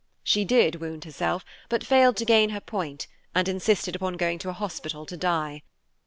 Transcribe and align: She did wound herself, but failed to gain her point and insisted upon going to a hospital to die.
She 0.23 0.45
did 0.45 0.77
wound 0.81 1.03
herself, 1.03 1.45
but 1.69 1.83
failed 1.83 2.17
to 2.17 2.25
gain 2.25 2.49
her 2.49 2.59
point 2.59 3.05
and 3.35 3.47
insisted 3.47 3.95
upon 3.95 4.17
going 4.17 4.39
to 4.39 4.49
a 4.49 4.53
hospital 4.53 5.05
to 5.05 5.15
die. 5.15 5.61